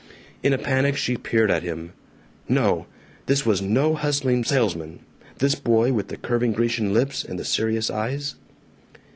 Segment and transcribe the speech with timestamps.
[0.41, 1.93] In a panic she peered at him.
[2.49, 2.87] No!
[3.27, 5.01] This was no hustling salesman,
[5.37, 8.33] this boy with the curving Grecian lips and the serious eyes.